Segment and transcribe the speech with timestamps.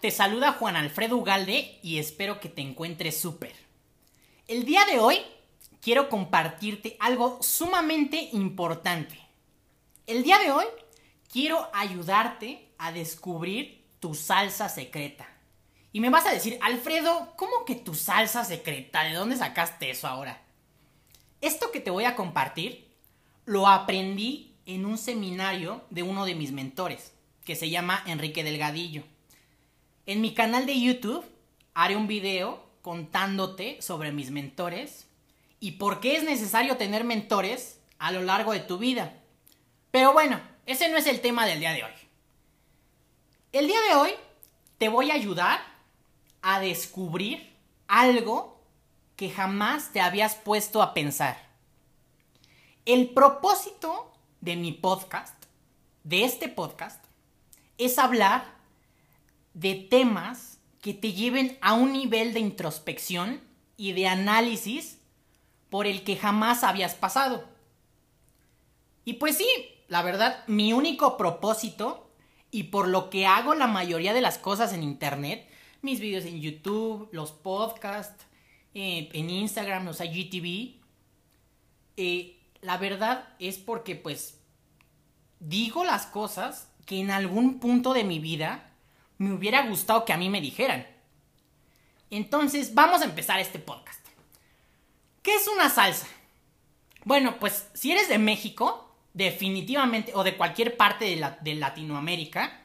[0.00, 3.52] Te saluda Juan Alfredo Ugalde y espero que te encuentres súper.
[4.46, 5.18] El día de hoy
[5.80, 9.18] quiero compartirte algo sumamente importante.
[10.06, 10.66] El día de hoy
[11.32, 15.26] quiero ayudarte a descubrir tu salsa secreta.
[15.92, 19.02] Y me vas a decir, Alfredo, ¿cómo que tu salsa secreta?
[19.02, 20.40] ¿De dónde sacaste eso ahora?
[21.40, 22.86] Esto que te voy a compartir
[23.46, 27.14] lo aprendí en un seminario de uno de mis mentores,
[27.44, 29.02] que se llama Enrique Delgadillo.
[30.06, 31.24] En mi canal de YouTube
[31.74, 35.08] haré un video contándote sobre mis mentores
[35.58, 39.20] y por qué es necesario tener mentores a lo largo de tu vida.
[39.90, 41.92] Pero bueno, ese no es el tema del día de hoy.
[43.50, 44.10] El día de hoy
[44.78, 45.60] te voy a ayudar
[46.40, 47.52] a descubrir
[47.88, 48.60] algo
[49.16, 51.36] que jamás te habías puesto a pensar.
[52.84, 55.34] El propósito de mi podcast,
[56.04, 57.04] de este podcast,
[57.78, 58.55] es hablar
[59.56, 63.40] de temas que te lleven a un nivel de introspección
[63.78, 64.98] y de análisis
[65.70, 67.42] por el que jamás habías pasado.
[69.06, 69.48] Y pues sí,
[69.88, 72.10] la verdad, mi único propósito
[72.50, 75.48] y por lo que hago la mayoría de las cosas en Internet,
[75.80, 78.26] mis videos en YouTube, los podcasts,
[78.74, 80.82] eh, en Instagram, los IGTV,
[81.96, 84.38] eh, la verdad es porque pues
[85.40, 88.65] digo las cosas que en algún punto de mi vida
[89.18, 90.86] me hubiera gustado que a mí me dijeran.
[92.10, 94.06] Entonces, vamos a empezar este podcast.
[95.22, 96.06] ¿Qué es una salsa?
[97.04, 102.60] Bueno, pues si eres de México, definitivamente, o de cualquier parte de, Latinoamérica,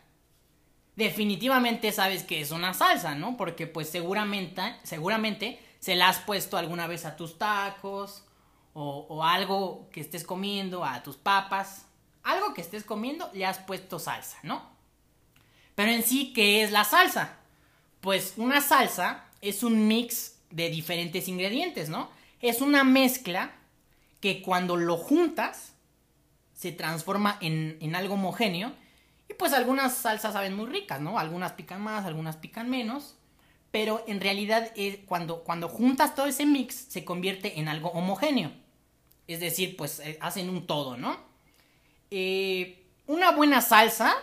[0.96, 3.38] definitivamente sabes que es una salsa, ¿no?
[3.38, 8.26] Porque pues seguramente, seguramente se la has puesto alguna vez a tus tacos,
[8.74, 11.88] o, o algo que estés comiendo, a tus papas,
[12.24, 14.71] algo que estés comiendo, le has puesto salsa, ¿no?
[15.76, 17.38] Pero en sí, ¿qué es la salsa?
[18.02, 22.10] Pues una salsa es un mix de diferentes ingredientes, ¿no?
[22.42, 23.54] Es una mezcla
[24.20, 25.74] que cuando lo juntas
[26.54, 28.72] se transforma en, algo homogéneo.
[29.28, 31.18] Y pues algunas salsas saben muy ricas, ¿no?
[31.18, 33.16] Algunas pican más, algunas pican menos.
[33.72, 38.52] Pero en realidad es cuando, cuando juntas todo ese mix se convierte en algo homogéneo.
[39.28, 41.18] Es decir, pues eh, hacen un todo, ¿no?
[42.12, 44.14] Eh, una buena salsa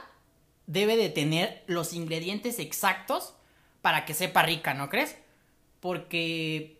[0.68, 3.34] debe de tener los ingredientes exactos
[3.82, 5.16] para que sepa rica, ¿no crees?
[5.80, 6.78] Porque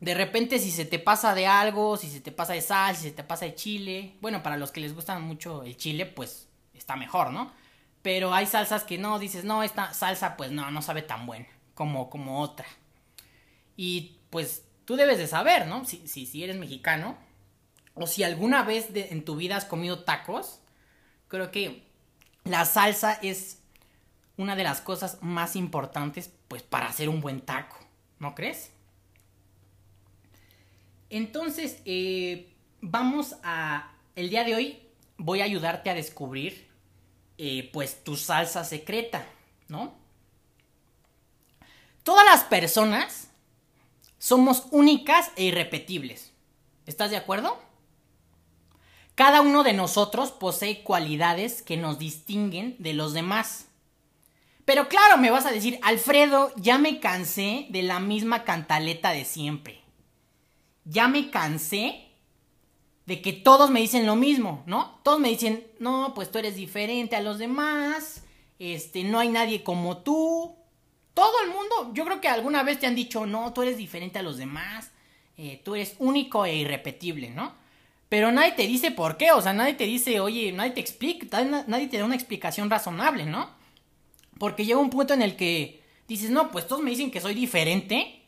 [0.00, 3.02] de repente si se te pasa de algo, si se te pasa de sal, si
[3.02, 6.48] se te pasa de chile, bueno, para los que les gusta mucho el chile, pues
[6.72, 7.52] está mejor, ¿no?
[8.00, 11.48] Pero hay salsas que no, dices, no, esta salsa pues no, no sabe tan buena
[11.74, 12.66] como, como otra.
[13.76, 15.84] Y pues tú debes de saber, ¿no?
[15.84, 17.18] Si, si, si eres mexicano,
[17.94, 20.60] o si alguna vez en tu vida has comido tacos,
[21.26, 21.85] creo que
[22.46, 23.58] la salsa es
[24.36, 27.76] una de las cosas más importantes pues para hacer un buen taco,
[28.18, 28.70] ¿no crees?
[31.10, 33.92] Entonces, eh, vamos a...
[34.14, 34.82] El día de hoy
[35.18, 36.68] voy a ayudarte a descubrir
[37.38, 39.26] eh, pues tu salsa secreta,
[39.68, 39.94] ¿no?
[42.02, 43.28] Todas las personas
[44.18, 46.32] somos únicas e irrepetibles.
[46.86, 47.60] ¿Estás de acuerdo?
[49.16, 53.66] Cada uno de nosotros posee cualidades que nos distinguen de los demás.
[54.66, 59.24] Pero claro, me vas a decir, Alfredo, ya me cansé de la misma cantaleta de
[59.24, 59.80] siempre.
[60.84, 62.10] Ya me cansé
[63.06, 65.00] de que todos me dicen lo mismo, ¿no?
[65.02, 68.22] Todos me dicen, no, pues tú eres diferente a los demás,
[68.58, 70.56] este, no hay nadie como tú.
[71.14, 74.18] Todo el mundo, yo creo que alguna vez te han dicho, no, tú eres diferente
[74.18, 74.90] a los demás,
[75.38, 77.64] eh, tú eres único e irrepetible, ¿no?
[78.08, 81.42] Pero nadie te dice por qué, o sea, nadie te dice, oye, nadie te explica,
[81.66, 83.50] nadie te da una explicación razonable, ¿no?
[84.38, 87.34] Porque llega un punto en el que dices, no, pues todos me dicen que soy
[87.34, 88.22] diferente,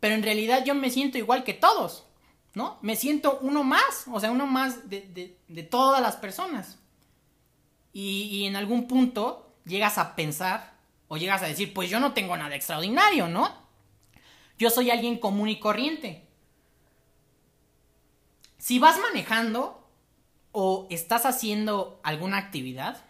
[0.00, 2.04] pero en realidad yo me siento igual que todos,
[2.52, 2.78] ¿no?
[2.82, 6.78] Me siento uno más, o sea, uno más de, de, todas las personas.
[7.94, 10.74] Y, y en algún punto llegas a pensar
[11.08, 13.50] o llegas a decir, pues yo no tengo nada extraordinario, ¿no?
[14.58, 16.23] Yo soy alguien común y corriente.
[18.64, 19.86] Si vas manejando
[20.50, 23.04] o estás haciendo alguna actividad,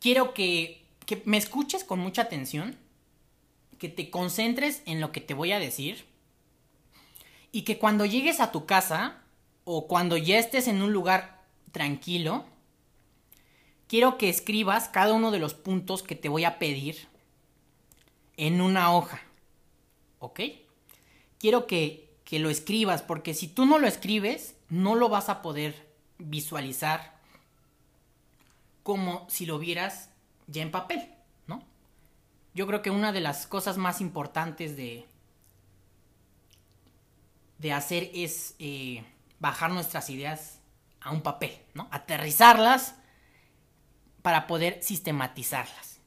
[0.00, 0.84] quiero que,
[1.24, 2.76] me escuches con mucha atención,
[3.78, 6.04] que te concentres en lo que te voy a decir
[7.52, 9.22] y que cuando llegues a tu casa
[9.64, 11.42] o cuando ya estés en un lugar
[11.72, 12.44] tranquilo,
[13.88, 17.08] quiero que escribas cada uno de los puntos que te voy a pedir
[18.36, 19.22] en una hoja.
[20.18, 20.40] ¿Ok?
[21.38, 25.42] Quiero que que lo escribas, porque si tú no lo escribes, no lo vas a
[25.42, 25.88] poder
[26.18, 27.14] visualizar
[28.82, 30.10] como si lo vieras
[30.48, 31.08] ya en papel,
[31.46, 31.62] ¿no?
[32.52, 35.06] Yo creo que una de las cosas más importantes de,
[37.58, 39.04] de hacer es eh,
[39.38, 40.58] bajar nuestras ideas
[41.00, 41.86] a un papel, ¿no?
[41.92, 42.96] Aterrizarlas
[44.22, 46.00] para poder sistematizarlas.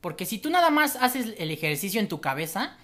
[0.00, 2.78] Porque si tú nada más haces el ejercicio en tu cabeza,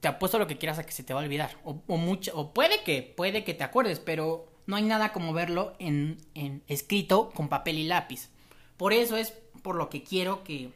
[0.00, 1.56] te apuesto lo que quieras a que se te va a olvidar.
[1.64, 5.74] O, mucho, o puede que, puede que te acuerdes, pero no hay nada como verlo
[5.78, 6.18] en,
[6.66, 8.30] escrito con papel y lápiz.
[8.76, 9.32] Por eso es
[9.62, 10.72] por lo que quiero que,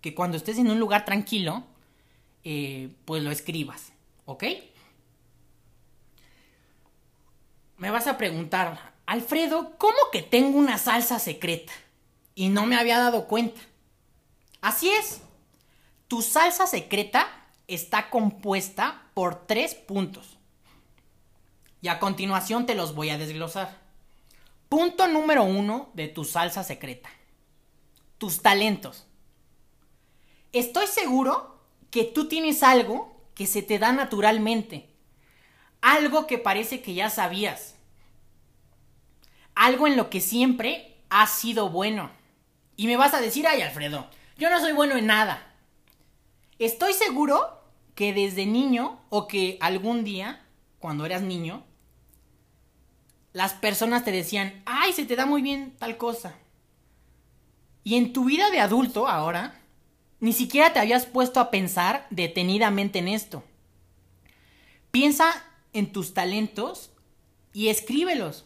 [0.00, 1.64] que cuando estés en un lugar tranquilo,
[2.44, 3.92] eh, pues lo escribas,
[4.24, 4.44] ¿ok?
[7.78, 11.72] Me vas a preguntar, Alfredo, ¿cómo que tengo una salsa secreta?
[12.36, 13.60] Y no me había dado cuenta.
[14.60, 15.20] Así es,
[16.06, 20.38] tu salsa secreta está compuesta por tres puntos.
[21.80, 23.78] Y a continuación te los voy a desglosar.
[24.68, 27.08] Punto número uno de tu salsa secreta.
[28.18, 29.06] Tus talentos.
[30.52, 31.60] Estoy seguro
[31.90, 34.88] que tú tienes algo que se te da naturalmente.
[35.80, 37.76] Algo que parece que ya sabías.
[39.54, 42.10] Algo en lo que siempre has sido bueno.
[42.76, 45.54] Y me vas a decir, ay Alfredo, yo no soy bueno en nada.
[46.58, 47.55] Estoy seguro
[47.96, 50.46] que desde niño o que algún día,
[50.78, 51.64] cuando eras niño,
[53.32, 56.36] las personas te decían, ay, se te da muy bien tal cosa.
[57.82, 59.60] Y en tu vida de adulto ahora,
[60.20, 63.44] ni siquiera te habías puesto a pensar detenidamente en esto.
[64.90, 65.26] Piensa
[65.72, 66.90] en tus talentos
[67.52, 68.44] y escríbelos.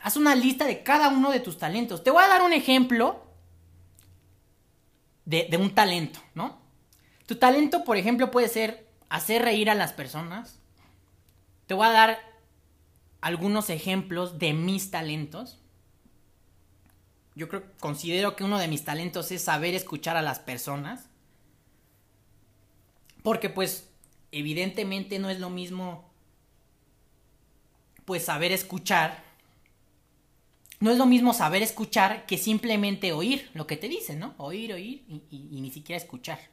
[0.00, 2.02] Haz una lista de cada uno de tus talentos.
[2.02, 3.26] Te voy a dar un ejemplo
[5.26, 6.61] de, un talento, ¿no?
[7.32, 10.58] Tu talento, por ejemplo, puede ser hacer reír a las personas.
[11.66, 12.18] Te voy a dar
[13.22, 15.58] algunos ejemplos de mis talentos.
[17.34, 21.08] Yo creo, considero que uno de mis talentos es saber escuchar a las personas.
[23.22, 23.88] Porque pues
[24.30, 26.12] evidentemente no es lo mismo
[28.04, 29.24] pues saber escuchar.
[30.80, 34.34] No es lo mismo saber escuchar que simplemente oír lo que te dicen, ¿no?
[34.36, 36.51] Oír, oír y ni siquiera escuchar.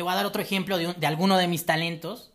[0.00, 2.32] Te voy a dar otro ejemplo de, alguno de mis talentos.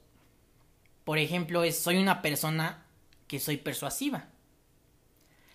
[1.04, 2.86] Por ejemplo, soy una persona
[3.26, 4.28] que soy persuasiva.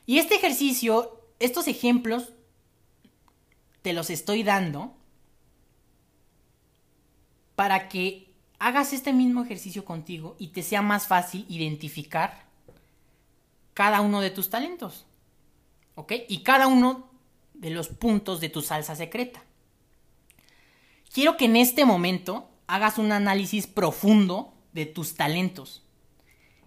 [0.06, 2.32] Y este ejercicio, estos ejemplos,
[3.82, 4.92] te los estoy dando
[7.54, 12.44] para que hagas este mismo ejercicio contigo y te sea más fácil identificar
[13.72, 15.06] cada uno de tus talentos.
[15.94, 16.12] ¿Ok?
[16.28, 17.08] Y cada uno
[17.54, 19.44] de los puntos de tu salsa secreta.
[21.12, 25.82] Quiero que en este momento hagas un análisis profundo de tus talentos.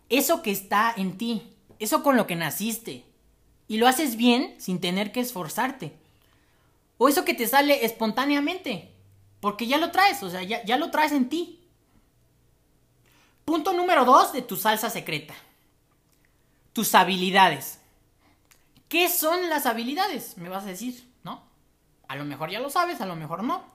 [0.09, 3.05] Eso que está en ti, eso con lo que naciste.
[3.67, 5.97] Y lo haces bien sin tener que esforzarte.
[6.97, 8.93] O eso que te sale espontáneamente.
[9.39, 11.61] Porque ya lo traes, o sea, ya, ya lo traes en ti.
[13.45, 15.33] Punto número dos de tu salsa secreta.
[16.73, 17.79] Tus habilidades.
[18.89, 20.37] ¿Qué son las habilidades?
[20.37, 21.41] Me vas a decir, ¿no?
[22.07, 23.72] A lo mejor ya lo sabes, a lo mejor no.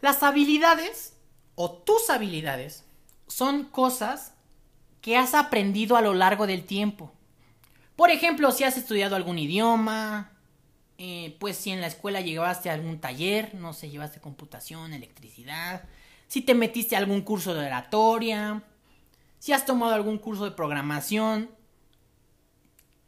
[0.00, 1.14] Las habilidades
[1.54, 2.84] o tus habilidades
[3.26, 4.34] son cosas
[5.00, 7.12] que has aprendido a lo largo del tiempo.
[7.96, 10.32] Por ejemplo, si has estudiado algún idioma,
[10.98, 15.84] eh, pues si en la escuela llevaste algún taller, no sé, llevaste computación, electricidad,
[16.26, 18.62] si te metiste a algún curso de oratoria,
[19.38, 21.50] si has tomado algún curso de programación,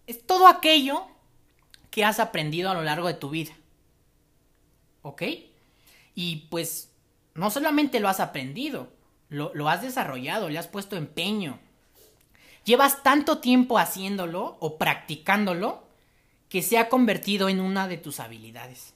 [0.06, 1.06] es todo aquello
[1.90, 3.52] que has aprendido a lo largo de tu vida.
[5.02, 5.22] ¿Ok?
[6.14, 6.90] Y pues
[7.34, 8.92] no solamente lo has aprendido,
[9.28, 11.58] lo, has desarrollado, le has puesto empeño.
[12.64, 15.84] Llevas tanto tiempo haciéndolo o practicándolo
[16.48, 18.94] que se ha convertido en una de tus habilidades.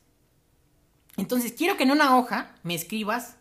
[1.17, 3.37] Entonces quiero que en una hoja me escribas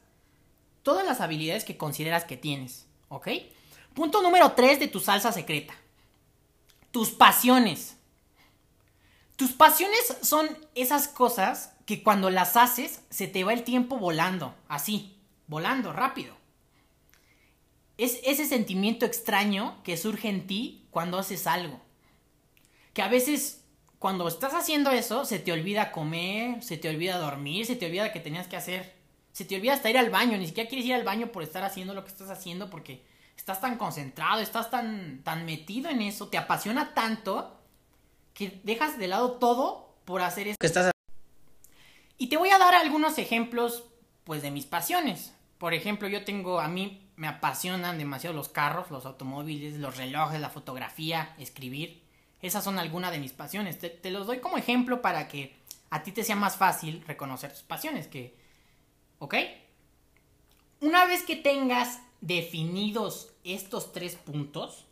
[0.84, 3.28] todas las habilidades que consideras que tienes, ¿ok?
[3.94, 5.74] Punto número 3 de tu salsa secreta.
[6.92, 7.98] Tus pasiones.
[9.36, 14.56] Tus pasiones son esas cosas que cuando las haces se te va el tiempo volando,
[14.68, 16.36] así, volando, rápido.
[17.98, 21.80] Es ese sentimiento extraño que surge en ti cuando haces algo.
[22.94, 23.64] Que a veces
[24.00, 28.12] cuando estás haciendo eso se te olvida comer, se te olvida dormir, se te olvida
[28.12, 28.94] que tenías que hacer.
[29.32, 31.64] Se te olvida hasta ir al baño, ni siquiera quieres ir al baño por estar
[31.64, 33.06] haciendo lo que estás haciendo porque
[33.38, 37.60] estás tan concentrado, estás tan, tan metido en eso, te apasiona tanto
[38.34, 40.95] que dejas de lado todo por hacer eso estás
[42.18, 43.84] y te voy a dar algunos ejemplos,
[44.24, 45.34] pues, de mis pasiones.
[45.58, 50.40] Por ejemplo, yo tengo, a mí me apasionan demasiado los carros, los automóviles, los relojes,
[50.40, 52.02] la fotografía, escribir.
[52.42, 53.80] Esas son algunas de mis pasiones.
[53.80, 55.56] Te, los doy como ejemplo para que
[55.90, 58.08] a ti te sea más fácil reconocer tus pasiones.
[58.08, 58.36] Que,
[59.20, 59.36] ¿Ok?
[60.82, 64.86] Una vez que tengas definidos estos tres puntos,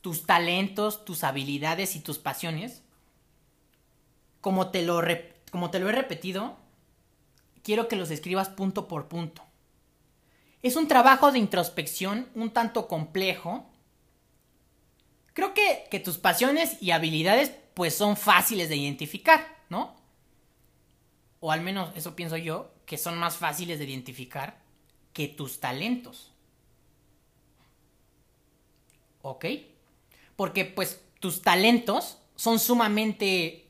[0.00, 2.82] tus talentos, tus habilidades y tus pasiones,
[4.40, 5.02] como te lo,
[5.56, 6.54] como te lo he repetido,
[7.62, 9.40] quiero que los escribas punto por punto.
[10.60, 13.64] Es un trabajo de introspección un tanto complejo.
[15.32, 19.96] Creo que, que tus pasiones y habilidades pues son fáciles de identificar, ¿no?
[21.40, 24.58] O al menos eso pienso yo, que son más fáciles de identificar
[25.14, 26.32] que tus talentos.
[29.22, 29.46] ¿Ok?
[30.36, 33.65] Porque pues tus talentos son sumamente...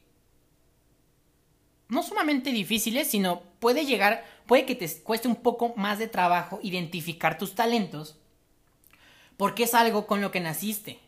[1.88, 6.58] No sumamente difíciles, sino puede llegar, puede que te cueste un poco más de trabajo
[6.62, 8.18] identificar tus talentos,
[9.36, 10.98] porque es algo con lo que naciste.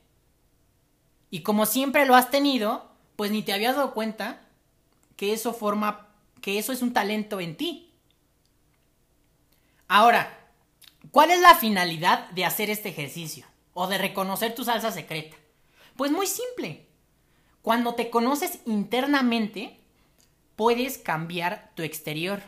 [1.30, 4.40] Y como siempre lo has tenido, pues ni te habías dado cuenta
[5.16, 6.08] que eso forma,
[6.40, 7.92] que eso es un talento en ti.
[9.88, 10.49] Ahora,
[11.11, 13.47] ¿cuál es la finalidad de hacer este ejercicio?
[13.75, 15.37] O de reconocer tu salsa secreta.
[15.97, 16.87] Pues muy simple.
[17.62, 19.77] Cuando te conoces internamente,
[20.59, 22.43] puedes cambiar tu exterior.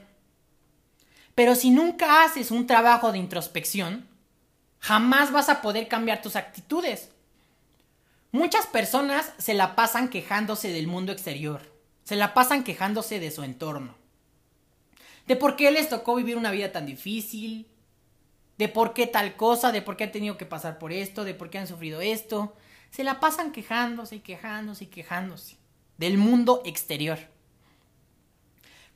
[1.37, 4.09] Pero si nunca haces un trabajo de introspección,
[4.81, 7.13] jamás vas a poder cambiar tus actitudes.
[8.33, 11.63] Muchas personas se la pasan quejándose del mundo exterior,
[12.03, 13.95] se la pasan quejándose de su entorno,
[15.29, 17.69] de por qué les tocó vivir una vida tan difícil,
[18.59, 21.35] de por qué tal cosa, de por qué han tenido que pasar por esto, de
[21.35, 22.57] por qué han sufrido esto,
[22.91, 25.59] se la pasan quejándose y quejándose y quejándose
[25.97, 27.21] del mundo exterior.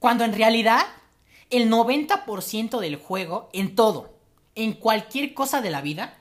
[0.05, 0.85] Cuando en realidad
[1.49, 4.19] el 90% del juego, en todo,
[4.55, 6.19] en cualquier cosa de la vida,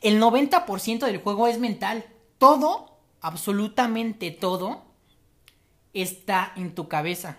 [0.00, 2.04] el 90% del juego es mental.
[2.38, 4.82] Todo, absolutamente todo,
[5.92, 7.36] está en tu cabeza.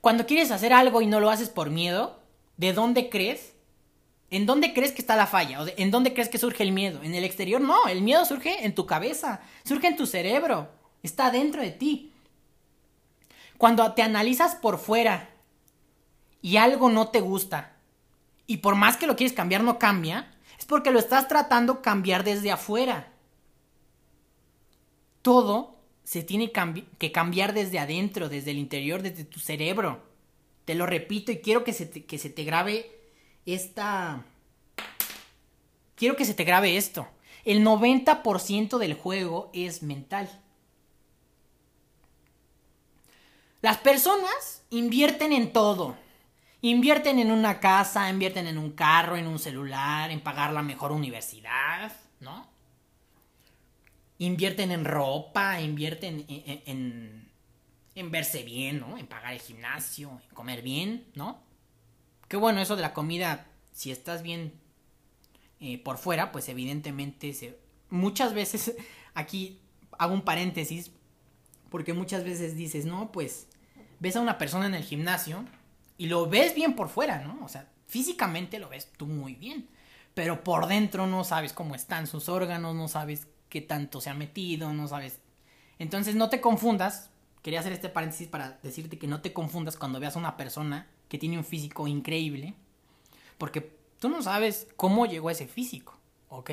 [0.00, 2.18] Cuando quieres hacer algo y no lo haces por miedo,
[2.56, 3.52] ¿de dónde crees
[4.30, 5.60] ¿En dónde crees que está la falla?
[5.60, 7.02] ¿O ¿En dónde crees que surge el miedo?
[7.02, 7.60] ¿En el exterior?
[7.60, 10.70] No, el miedo surge en tu cabeza, surge en tu cerebro,
[11.02, 12.13] está dentro de ti.
[13.58, 15.30] Cuando te analizas por fuera
[16.42, 17.76] y algo no te gusta,
[18.46, 22.24] y por más que lo quieres cambiar no cambia, es porque lo estás tratando cambiar
[22.24, 23.12] desde afuera.
[25.22, 26.52] Todo se tiene
[26.98, 30.02] que cambiar desde adentro, desde el interior, desde tu cerebro.
[30.66, 32.90] Te lo repito y quiero que se que se te grabe
[33.46, 34.24] esta...
[35.96, 37.06] Quiero que se te grabe esto.
[37.44, 40.28] El 90% del juego es mental.
[43.64, 45.96] Las personas invierten en todo.
[46.60, 50.92] Invierten en una casa, invierten en un carro, en un celular, en pagar la mejor
[50.92, 51.90] universidad,
[52.20, 52.46] ¿no?
[54.18, 57.32] Invierten en ropa, invierten en, en,
[57.94, 58.98] en verse bien, ¿no?
[58.98, 61.42] En pagar el gimnasio, en comer bien, ¿no?
[62.28, 64.52] Que bueno, eso de la comida, si estás bien
[65.60, 67.58] eh, por fuera, pues evidentemente se...
[67.88, 68.74] Muchas veces,
[69.14, 69.58] aquí
[69.98, 70.90] hago un paréntesis,
[71.70, 73.48] porque muchas veces dices, no, pues
[74.00, 75.44] ves a una persona en el gimnasio
[75.98, 77.44] y lo ves bien por fuera, ¿no?
[77.44, 79.68] O sea, físicamente lo ves tú muy bien,
[80.14, 84.14] pero por dentro no sabes cómo están sus órganos, no sabes qué tanto se ha
[84.14, 85.20] metido, no sabes.
[85.78, 87.10] Entonces no te confundas,
[87.42, 90.88] quería hacer este paréntesis para decirte que no te confundas cuando veas a una persona
[91.08, 92.54] que tiene un físico increíble,
[93.38, 95.96] porque tú no sabes cómo llegó ese físico,
[96.28, 96.50] ¿ok?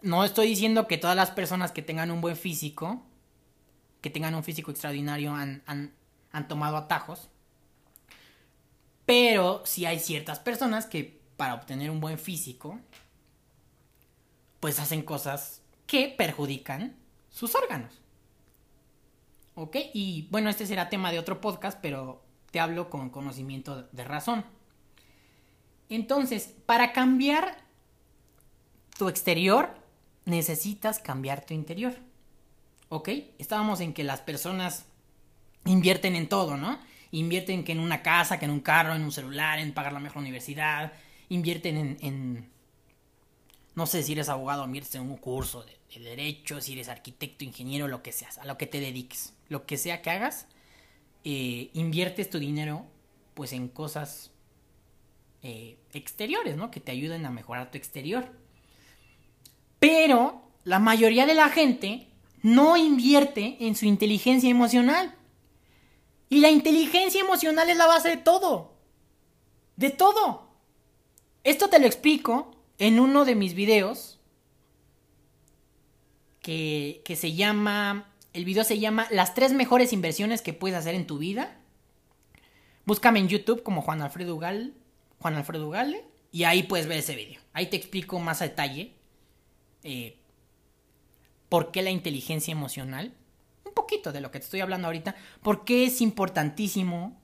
[0.00, 3.02] No estoy diciendo que todas las personas que tengan un buen físico,
[4.00, 5.92] que tengan un físico extraordinario, han,
[6.46, 7.30] tomado atajos,
[9.06, 12.78] pero sí hay ciertas personas que para obtener un buen físico,
[14.60, 16.96] pues hacen cosas que perjudican
[17.30, 18.00] sus órganos.
[19.54, 19.76] ¿Ok?
[19.94, 24.44] Y bueno, este será tema de otro podcast, pero te hablo con conocimiento de razón.
[25.88, 27.64] Entonces, para cambiar
[28.98, 29.74] tu exterior,
[30.26, 31.94] necesitas cambiar tu interior.
[32.88, 33.08] ¿Ok?
[33.38, 34.86] Estábamos en que las personas
[35.68, 36.78] invierten en todo, ¿no?
[37.10, 40.00] Invierten que en una casa, que en un carro, en un celular, en pagar la
[40.00, 40.92] mejor universidad.
[41.28, 42.48] Invierten en,
[43.74, 47.44] no sé si eres abogado, inviertes en un curso de, de derecho, si eres arquitecto,
[47.44, 49.34] ingeniero, lo que seas, a lo que te dediques.
[49.48, 50.46] Lo que sea que hagas,
[51.24, 52.84] eh, inviertes tu dinero
[53.34, 54.32] pues en cosas
[55.42, 56.70] eh, exteriores, ¿no?
[56.70, 58.32] Que te ayuden a mejorar tu exterior.
[59.78, 62.08] Pero la mayoría de la gente
[62.42, 65.14] no invierte en su inteligencia emocional.
[66.28, 68.74] Y la inteligencia emocional es la base de todo.
[69.76, 70.48] De todo.
[71.44, 74.20] Esto te lo explico en uno de mis videos
[76.40, 80.94] que, que se llama, el video se llama Las tres mejores inversiones que puedes hacer
[80.94, 81.58] en tu vida.
[82.84, 84.74] Búscame en YouTube como Juan Alfredo Ugal,
[85.20, 87.40] Juan Alfredo Ugalde, y ahí puedes ver ese video.
[87.52, 88.94] Ahí te explico más a detalle
[89.82, 90.18] eh,
[91.48, 93.14] por qué la inteligencia emocional,
[94.02, 97.20] de lo que te estoy hablando ahorita, por qué es importantísimo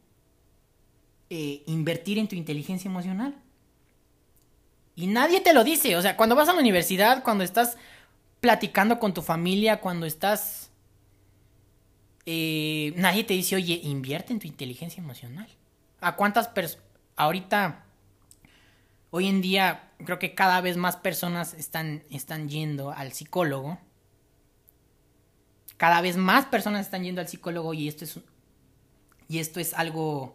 [1.31, 3.35] eh, invertir en tu inteligencia emocional.
[4.97, 5.97] Y nadie te lo dice.
[5.97, 7.77] O sea, cuando vas a la universidad, cuando estás
[8.41, 10.71] platicando con tu familia, cuando estás...
[12.27, 15.49] Eh, nadie te dice, oye, invierte en tu inteligencia emocional.
[16.01, 16.85] ¿A cuántas personas...
[17.17, 17.85] Ahorita,
[19.11, 23.79] hoy en día, creo que cada vez más personas están, están yendo al psicólogo.
[25.85, 28.19] Cada vez más personas están yendo al psicólogo y esto es...
[29.29, 30.35] Y esto es algo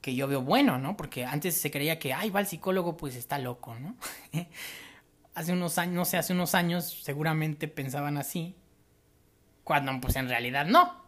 [0.00, 0.96] que yo veo bueno, ¿no?
[0.96, 3.94] Porque antes se creía que, ay, va al psicólogo, pues está loco, ¿no?
[5.36, 8.56] hace unos años, no sé, hace unos años seguramente pensaban así,
[9.62, 11.04] cuando pues en realidad no.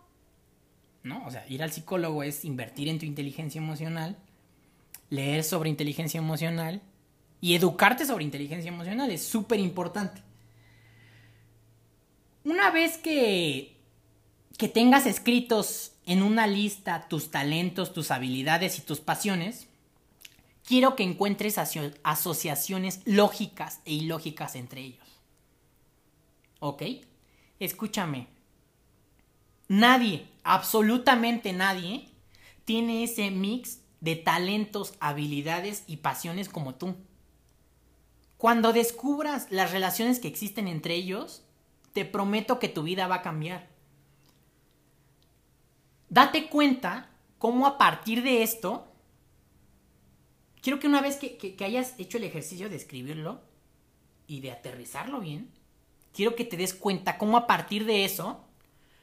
[1.02, 1.26] ¿No?
[1.26, 4.16] O sea, ir al psicólogo es invertir en tu inteligencia emocional,
[5.08, 6.82] leer sobre inteligencia emocional
[7.40, 10.22] y educarte sobre inteligencia emocional es súper importante.
[12.44, 13.76] Una vez que,
[14.56, 19.68] que tengas escritos en una lista tus talentos, tus habilidades y tus pasiones,
[20.64, 21.58] quiero que encuentres
[22.02, 25.06] asociaciones lógicas e ilógicas entre ellos.
[26.60, 26.82] ¿Ok?
[27.58, 28.28] Escúchame.
[29.68, 32.08] Nadie, absolutamente nadie,
[32.64, 36.96] tiene ese mix de talentos, habilidades y pasiones como tú.
[38.36, 41.42] Cuando descubras las relaciones que existen entre ellos,
[41.92, 43.70] te prometo que tu vida va a cambiar
[46.10, 48.92] date cuenta cómo a partir de esto,
[50.60, 53.40] quiero que una vez que, hayas hecho el ejercicio de escribirlo
[54.26, 55.50] y de aterrizarlo bien,
[56.12, 58.44] quiero que te des cuenta cómo a partir de eso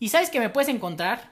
[0.00, 1.30] Y sabes que me puedes encontrar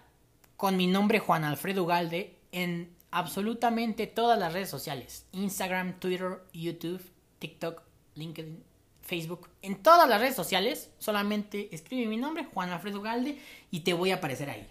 [0.57, 5.27] con mi nombre Juan Alfredo Ugalde en absolutamente todas las redes sociales.
[5.33, 7.03] Instagram, Twitter, YouTube,
[7.41, 7.83] TikTok,
[8.15, 8.63] LinkedIn,
[9.03, 9.49] Facebook.
[9.61, 13.41] En todas las redes sociales solamente escribe mi nombre, Juan Alfredo Ugalde,
[13.73, 14.69] y te voy a aparecer ahí.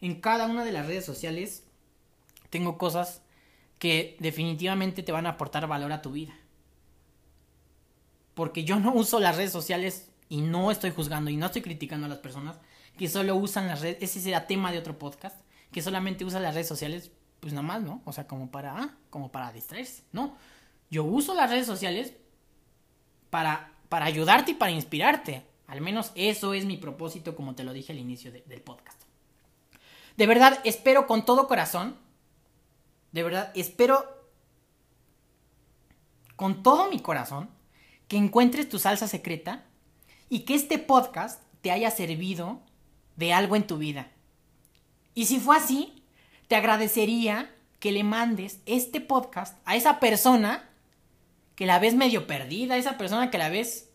[0.00, 1.64] En cada una de las redes sociales
[2.50, 3.23] tengo cosas
[3.84, 6.34] que definitivamente te van a aportar valor a tu vida
[8.32, 12.06] porque yo no uso las redes sociales y no estoy juzgando y no estoy criticando
[12.06, 12.56] a las personas
[12.96, 15.36] que solo usan las redes, ese será tema de otro podcast,
[15.70, 18.00] que solamente usan las redes sociales, pues nada más, ¿no?
[18.06, 20.36] O sea, como para, ah, como para distraerse, ¿no?
[20.90, 22.14] Yo uso las redes sociales
[23.28, 25.44] para, para ayudarte y para inspirarte.
[25.66, 29.02] Al menos eso es mi propósito, como te lo dije al inicio del podcast.
[30.16, 31.96] De verdad, espero con todo corazón,
[33.14, 34.04] de verdad, espero
[36.34, 37.48] con todo mi corazón
[38.08, 39.62] que encuentres tu salsa secreta
[40.28, 42.60] y que este podcast te haya servido
[43.14, 44.10] de algo en tu vida.
[45.14, 46.02] Y si fue así,
[46.48, 50.68] te agradecería que le mandes este podcast a esa persona
[51.54, 53.90] que la ves medio perdida, esa persona que la ves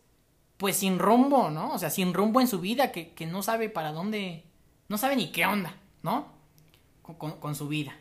[0.55, 1.73] pues sin rumbo, ¿no?
[1.73, 4.45] O sea, sin rumbo en su vida, que, no sabe para dónde,
[4.87, 6.39] no sabe ni qué onda, ¿no?
[7.01, 7.97] con su vida.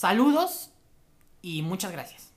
[0.00, 0.70] Saludos
[1.42, 2.29] y muchas gracias.